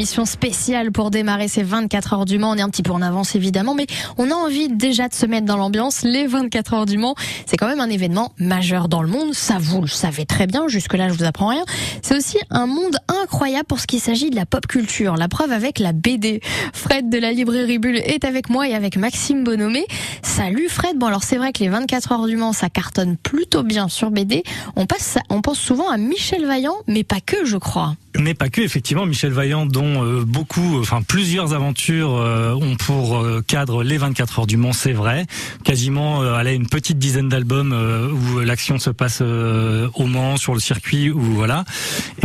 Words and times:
Mission 0.00 0.26
spéciale 0.26 0.92
pour 0.92 1.10
démarrer 1.10 1.48
ces 1.48 1.64
24 1.64 2.12
heures 2.12 2.24
du 2.24 2.38
Mans. 2.38 2.52
On 2.52 2.54
est 2.54 2.62
un 2.62 2.68
petit 2.68 2.84
peu 2.84 2.92
en 2.92 3.02
avance 3.02 3.34
évidemment, 3.34 3.74
mais 3.74 3.88
on 4.16 4.30
a 4.30 4.34
envie 4.34 4.68
déjà 4.68 5.08
de 5.08 5.12
se 5.12 5.26
mettre 5.26 5.44
dans 5.44 5.56
l'ambiance. 5.56 6.02
Les 6.04 6.28
24 6.28 6.74
heures 6.74 6.86
du 6.86 6.98
Mans, 6.98 7.16
c'est 7.46 7.56
quand 7.56 7.66
même 7.66 7.80
un 7.80 7.90
événement 7.90 8.30
majeur 8.38 8.88
dans 8.88 9.02
le 9.02 9.08
monde. 9.08 9.34
Ça, 9.34 9.56
vous 9.58 9.80
le 9.80 9.88
savez 9.88 10.24
très 10.24 10.46
bien. 10.46 10.68
Jusque-là, 10.68 11.08
je 11.08 11.14
vous 11.14 11.24
apprends 11.24 11.48
rien. 11.48 11.64
C'est 12.00 12.16
aussi 12.16 12.38
un 12.48 12.66
monde 12.66 12.96
incroyable 13.08 13.64
pour 13.64 13.80
ce 13.80 13.88
qui 13.88 13.98
s'agit 13.98 14.30
de 14.30 14.36
la 14.36 14.46
pop 14.46 14.68
culture. 14.68 15.16
La 15.16 15.26
preuve 15.26 15.50
avec 15.50 15.80
la 15.80 15.92
BD. 15.92 16.42
Fred 16.72 17.10
de 17.10 17.18
la 17.18 17.32
librairie 17.32 17.80
Bulle 17.80 17.96
est 17.96 18.24
avec 18.24 18.50
moi 18.50 18.68
et 18.68 18.74
avec 18.74 18.96
Maxime 18.96 19.42
Bonomé. 19.42 19.84
Salut 20.22 20.68
Fred. 20.68 20.96
Bon 20.96 21.06
alors 21.06 21.24
c'est 21.24 21.38
vrai 21.38 21.52
que 21.52 21.58
les 21.58 21.70
24 21.70 22.12
heures 22.12 22.26
du 22.28 22.36
Mans, 22.36 22.52
ça 22.52 22.70
cartonne 22.70 23.16
plutôt 23.16 23.64
bien 23.64 23.88
sur 23.88 24.12
BD. 24.12 24.44
On 24.76 24.86
passe, 24.86 25.18
on 25.28 25.42
pense 25.42 25.58
souvent 25.58 25.88
à 25.88 25.96
Michel 25.96 26.46
Vaillant, 26.46 26.76
mais 26.86 27.02
pas 27.02 27.18
que, 27.20 27.44
je 27.44 27.56
crois. 27.56 27.96
Mais 28.18 28.34
pas 28.34 28.48
que, 28.48 28.60
effectivement, 28.60 29.06
Michel 29.06 29.32
Vaillant, 29.32 29.64
dont 29.64 30.04
euh, 30.04 30.24
beaucoup, 30.24 30.80
enfin 30.80 31.02
plusieurs 31.02 31.54
aventures 31.54 32.16
euh, 32.16 32.52
ont 32.52 32.74
pour 32.74 33.18
euh, 33.18 33.42
cadre 33.46 33.84
les 33.84 33.96
24 33.96 34.40
heures 34.40 34.46
du 34.48 34.56
Mans, 34.56 34.72
c'est 34.72 34.92
vrai. 34.92 35.26
Quasiment, 35.62 36.24
elle 36.38 36.46
a 36.48 36.52
une 36.52 36.66
petite 36.66 36.98
dizaine 36.98 37.28
d'albums 37.28 37.72
où 37.72 38.40
l'action 38.40 38.78
se 38.78 38.90
passe 38.90 39.20
au 39.20 40.06
Mans, 40.06 40.36
sur 40.36 40.54
le 40.54 40.60
circuit, 40.60 41.10
ou 41.10 41.20
voilà. 41.20 41.64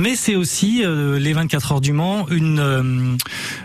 Mais 0.00 0.16
c'est 0.16 0.34
aussi 0.34 0.82
les 0.84 1.32
24 1.32 1.72
heures 1.72 1.80
du 1.80 1.92
Mans, 1.92 2.26
une 2.30 3.18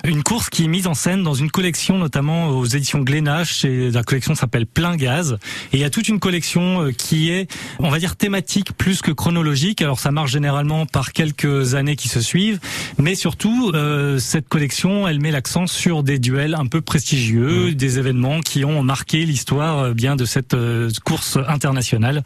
une 0.03 0.23
course 0.23 0.49
qui 0.49 0.65
est 0.65 0.67
mise 0.67 0.87
en 0.87 0.93
scène 0.93 1.23
dans 1.23 1.33
une 1.33 1.51
collection, 1.51 1.97
notamment 1.97 2.49
aux 2.49 2.65
éditions 2.65 2.99
Glénach. 2.99 3.63
Et 3.65 3.91
la 3.91 4.03
collection 4.03 4.35
s'appelle 4.35 4.65
Plein 4.65 4.95
Gaz. 4.95 5.37
Et 5.71 5.77
il 5.77 5.79
y 5.79 5.83
a 5.83 5.89
toute 5.89 6.07
une 6.07 6.19
collection 6.19 6.91
qui 6.97 7.29
est, 7.29 7.51
on 7.79 7.89
va 7.89 7.99
dire, 7.99 8.15
thématique 8.15 8.73
plus 8.73 9.01
que 9.01 9.11
chronologique. 9.11 9.81
Alors 9.81 9.99
ça 9.99 10.11
marche 10.11 10.31
généralement 10.31 10.85
par 10.85 11.13
quelques 11.13 11.75
années 11.75 11.95
qui 11.95 12.09
se 12.09 12.16
suivent. 12.21 12.59
Mais 12.97 13.15
surtout, 13.15 13.71
euh, 13.73 14.19
cette 14.19 14.47
collection, 14.47 15.07
elle 15.07 15.19
met 15.19 15.31
l'accent 15.31 15.67
sur 15.67 16.03
des 16.03 16.19
duels 16.19 16.55
un 16.55 16.65
peu 16.65 16.81
prestigieux, 16.81 17.71
mmh. 17.71 17.73
des 17.73 17.99
événements 17.99 18.41
qui 18.41 18.65
ont 18.65 18.83
marqué 18.83 19.25
l'histoire 19.25 19.79
euh, 19.79 19.93
bien 19.93 20.15
de 20.15 20.25
cette 20.25 20.53
euh, 20.53 20.89
course 21.03 21.37
internationale 21.47 22.23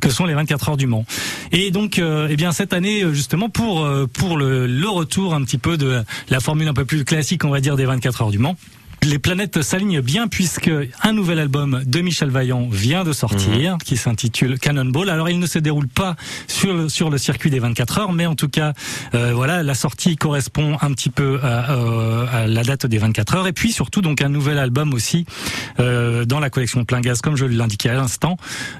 que 0.00 0.10
sont 0.10 0.26
les 0.26 0.34
24 0.34 0.70
heures 0.70 0.76
du 0.76 0.86
Mans. 0.86 1.04
Et 1.52 1.70
donc, 1.70 1.98
eh 2.00 2.36
bien 2.36 2.52
cette 2.52 2.72
année, 2.72 3.02
justement, 3.12 3.48
pour 3.48 3.88
pour 4.12 4.36
le, 4.36 4.66
le 4.66 4.88
retour 4.88 5.34
un 5.34 5.42
petit 5.42 5.58
peu 5.58 5.76
de 5.76 6.02
la 6.28 6.40
formule 6.40 6.68
un 6.68 6.74
peu 6.74 6.84
plus 6.84 7.04
classique, 7.04 7.44
on 7.44 7.50
va 7.50 7.60
dire, 7.60 7.76
des 7.76 7.84
24 7.84 8.22
heures 8.22 8.30
du 8.30 8.38
Mans. 8.38 8.56
Les 9.02 9.18
planètes 9.18 9.62
s'alignent 9.62 10.02
bien 10.02 10.28
puisque 10.28 10.70
un 11.02 11.12
nouvel 11.12 11.38
album 11.38 11.82
de 11.86 12.00
Michel 12.00 12.28
Vaillant 12.28 12.68
vient 12.70 13.02
de 13.02 13.12
sortir, 13.12 13.72
mhm. 13.72 13.78
qui 13.78 13.96
s'intitule 13.96 14.58
Cannonball. 14.58 15.08
Alors 15.08 15.30
il 15.30 15.38
ne 15.38 15.46
se 15.46 15.58
déroule 15.58 15.88
pas 15.88 16.16
sur 16.48 16.74
le, 16.74 16.88
sur 16.88 17.08
le 17.08 17.16
circuit 17.16 17.50
des 17.50 17.60
24 17.60 17.98
heures, 17.98 18.12
mais 18.12 18.26
en 18.26 18.34
tout 18.34 18.48
cas, 18.48 18.74
euh, 19.14 19.32
voilà, 19.34 19.62
la 19.62 19.74
sortie 19.74 20.16
correspond 20.16 20.76
un 20.82 20.92
petit 20.92 21.08
peu 21.08 21.40
à, 21.42 21.72
euh, 21.72 22.26
à, 22.30 22.46
la 22.46 22.62
date 22.62 22.86
des 22.86 22.98
24 22.98 23.36
heures. 23.36 23.46
Et 23.46 23.52
puis 23.52 23.72
surtout 23.72 24.02
donc 24.02 24.20
un 24.20 24.28
nouvel 24.28 24.58
album 24.58 24.92
aussi 24.92 25.24
euh, 25.78 26.26
dans 26.26 26.38
la 26.38 26.50
collection 26.50 26.84
Plein 26.84 27.00
Gaz, 27.00 27.22
comme 27.22 27.36
je 27.36 27.46
l'indiquais 27.46 27.88
à 27.88 27.94
l'instant, 27.94 28.36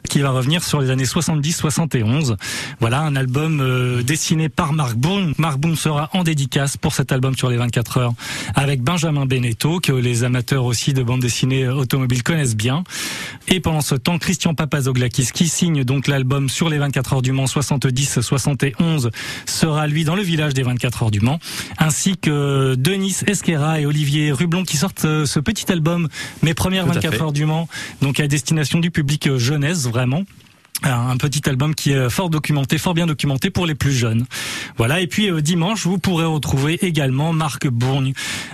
qui 0.09 0.21
va 0.21 0.31
revenir 0.31 0.63
sur 0.63 0.81
les 0.81 0.91
années 0.91 1.05
70-71. 1.05 2.37
Voilà, 2.79 3.01
un 3.01 3.17
album 3.17 3.61
euh, 3.61 4.03
dessiné 4.03 4.49
par 4.51 4.75
Marc 4.75 4.97
Bourne. 4.97 5.33
Marc 5.39 5.59
Bourne 5.59 5.77
sera 5.77 6.11
en 6.13 6.25
dédicace 6.25 6.77
pour 6.77 6.95
cet 6.95 7.11
album 7.11 7.35
sur 7.37 7.49
les 7.49 7.57
24 7.57 7.99
heures 7.99 8.13
avec 8.55 8.83
Benjamin 8.83 9.25
Beneteau, 9.25 9.81
que 9.81 9.93
les 9.93 10.10
les 10.11 10.25
amateurs 10.25 10.65
aussi 10.65 10.93
de 10.93 11.05
bande 11.05 11.21
dessinée 11.21 11.69
automobile 11.69 12.25
connaissent 12.25 12.57
bien. 12.57 12.83
Et 13.47 13.61
pendant 13.61 13.81
ce 13.81 13.95
temps, 13.95 14.19
Christian 14.19 14.55
Papazoglakis, 14.55 15.29
qui 15.33 15.49
signe 15.49 15.85
donc 15.85 16.09
l'album 16.09 16.49
sur 16.49 16.69
les 16.69 16.79
24 16.79 17.13
heures 17.13 17.23
du 17.23 17.31
Mans 17.31 17.45
70-71, 17.45 19.11
sera 19.47 19.87
lui 19.87 20.03
dans 20.03 20.17
le 20.17 20.23
village 20.23 20.53
des 20.53 20.65
24 20.65 21.05
heures 21.05 21.11
du 21.13 21.21
Mans, 21.21 21.39
ainsi 21.79 22.17
que 22.17 22.75
Denis 22.75 23.19
Esquera 23.29 23.81
et 23.81 23.87
Olivier 23.87 24.33
Rublon 24.33 24.65
qui 24.65 24.77
sortent 24.77 25.05
euh, 25.05 25.27
ce 25.27 25.39
petit 25.39 25.71
album, 25.71 26.09
Mes 26.43 26.55
premières 26.55 26.87
24 26.87 27.23
heures 27.23 27.33
du 27.33 27.45
Mans, 27.45 27.69
donc 28.03 28.19
à 28.19 28.27
destination 28.27 28.81
du 28.81 28.91
public 28.91 29.29
euh, 29.29 29.39
jeunesse 29.39 29.87
vraiment 29.87 30.25
un 30.83 31.17
petit 31.17 31.49
album 31.49 31.75
qui 31.75 31.93
est 31.93 32.11
fort 32.11 32.31
documenté, 32.31 32.79
fort 32.79 32.95
bien 32.95 33.07
documenté 33.07 33.51
pour 33.51 33.67
les 33.67 33.75
plus 33.75 33.93
jeunes. 33.93 34.27
Voilà. 34.77 35.01
Et 35.01 35.07
puis 35.07 35.31
euh, 35.31 35.41
dimanche, 35.41 35.87
vous 35.87 35.99
pourrez 35.99 36.25
retrouver 36.25 36.79
également 36.83 37.33
Marc 37.33 37.69
Bourgne 37.69 38.13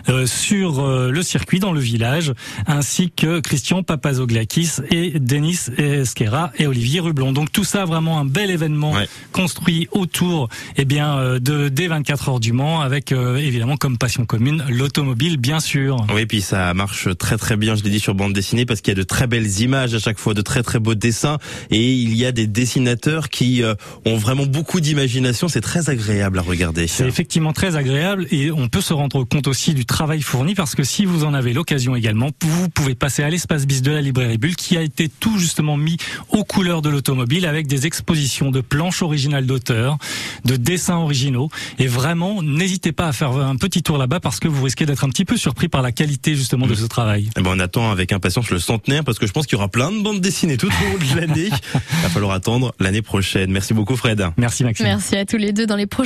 euh, 0.09 0.27
sur 0.27 0.81
euh, 0.81 1.11
le 1.11 1.23
circuit 1.23 1.61
dans 1.61 1.73
le 1.73 1.81
village, 1.81 2.33
ainsi 2.67 3.11
que 3.11 3.41
Christian 3.41 3.83
Papazoglakis 3.83 4.81
et 4.91 5.19
Denis 5.19 5.59
Esquera 5.79 6.53
et 6.59 6.67
Olivier 6.67 7.01
Rublon. 7.01 7.33
Donc 7.33 7.53
tout 7.53 7.65
ça 7.65 7.85
vraiment 7.85 8.19
un 8.19 8.25
bel 8.25 8.51
événement 8.51 8.95
construit 9.33 9.89
autour, 9.93 10.49
eh 10.77 10.85
bien, 10.85 11.39
de 11.39 11.69
des 11.69 11.89
24 11.89 12.29
heures 12.29 12.41
du 12.41 12.53
Mans, 12.53 12.81
avec 12.81 13.13
évidemment 13.13 13.77
comme 13.77 13.99
passion 13.99 14.25
commune 14.25 14.65
l'automobile, 14.69 15.37
bien 15.37 15.61
sûr. 15.61 16.05
Oui, 16.15 16.27
puis 16.27 16.41
ça 16.41 16.73
marche 16.75 17.09
très 17.19 17.37
très 17.37 17.57
bien. 17.57 17.75
Je 17.75 17.83
l'ai 17.83 17.91
dit 17.91 18.01
sur 18.01 18.15
bande 18.15 18.33
dessinée 18.33 18.67
parce 18.67 18.81
qu'il 18.81 18.93
y 18.93 18.97
a 18.97 18.99
de 18.99 19.03
très 19.03 19.27
belles 19.27 19.61
images 19.61 19.95
à 19.95 19.99
chaque 19.99 20.19
fois, 20.19 20.35
de 20.35 20.43
très 20.43 20.63
très 20.63 20.79
beaux 20.79 20.95
dessins 20.95 21.39
et 21.71 21.93
il 21.93 22.16
il 22.17 22.21
y 22.21 22.25
a 22.25 22.33
des 22.33 22.47
dessinateurs 22.47 23.29
qui 23.29 23.63
euh, 23.63 23.75
ont 24.07 24.17
vraiment 24.17 24.47
beaucoup 24.47 24.81
d'imagination. 24.81 25.49
C'est 25.49 25.61
très 25.61 25.91
agréable 25.91 26.39
à 26.39 26.43
regarder. 26.43 26.87
C'est 26.87 27.07
effectivement 27.07 27.53
très 27.53 27.77
agréable 27.77 28.27
et 28.31 28.51
on 28.51 28.69
peut 28.69 28.81
se 28.81 28.95
rendre 28.95 29.23
compte 29.25 29.49
aussi 29.49 29.75
du 29.75 29.85
travail 29.85 30.23
fourni 30.23 30.55
parce 30.55 30.75
que 30.75 30.83
si 30.83 31.05
vous 31.05 31.25
en 31.25 31.35
avez 31.35 31.53
l'occasion 31.53 31.95
également, 31.95 32.31
vous 32.41 32.71
pouvez 32.71 32.95
passer 32.95 33.23
à 33.23 33.29
l'espace 33.29 33.67
bis 33.67 33.83
de 33.83 33.91
la 33.91 34.01
librairie 34.01 34.39
Bulle 34.39 34.57
qui 34.57 34.79
a 34.79 34.81
été 34.81 35.11
tout 35.11 35.39
justement 35.39 35.77
mis 35.77 35.99
aux 36.31 36.45
couleurs 36.45 36.81
de 36.81 36.89
l'automobile 36.89 37.45
avec 37.45 37.67
des 37.67 37.87
expositions 37.87 38.51
de 38.51 38.63
planches 38.63 39.03
originales 39.03 39.45
d'auteurs, 39.45 39.99
de 40.47 40.57
dessins 40.57 40.97
originaux 40.97 41.51
et 41.79 41.87
vraiment 41.87 42.43
n'hésitez 42.43 42.93
pas 42.93 43.09
à 43.09 43.13
faire 43.13 43.33
un 43.33 43.57
petit 43.57 43.83
tour 43.83 43.99
là-bas 43.99 44.21
parce 44.21 44.41
que 44.41 44.49
vous 44.49 44.65
risquez 44.65 44.87
d'être 44.87 45.05
un 45.05 45.11
petit 45.11 45.27
peu 45.27 45.37
surpris 45.37 45.69
par 45.69 45.83
la 45.83 45.93
qualité 45.93 46.35
justement 46.35 46.67
de 46.67 46.75
ce 46.75 46.87
travail. 46.87 47.29
Eh 47.37 47.43
ben 47.43 47.51
on 47.55 47.61
attend 47.61 47.91
avec 47.91 48.13
impatience 48.13 48.49
le 48.49 48.59
centenaire 48.59 49.05
parce 49.05 49.19
que 49.19 49.27
je 49.27 49.33
pense 49.33 49.45
qu'il 49.45 49.57
y 49.57 49.59
aura 49.59 49.69
plein 49.69 49.93
de 49.93 50.01
bandes 50.03 50.23
dessinées 50.23 50.57
tout 50.57 50.69
au 50.69 50.71
long 50.71 51.15
de 51.15 51.21
l'année. 51.21 51.51
va 52.07 52.13
falloir 52.13 52.33
attendre 52.33 52.73
l'année 52.79 53.03
prochaine. 53.03 53.51
Merci 53.51 53.75
beaucoup 53.75 53.97
Fred. 53.97 54.29
Merci 54.37 54.63
Maxime. 54.63 54.87
Merci 54.87 55.17
à 55.17 55.25
tous 55.25 55.39
les 55.39 55.53
deux 55.53 55.67
dans 55.67 55.77
les 55.77 55.87
prochains 55.87 56.05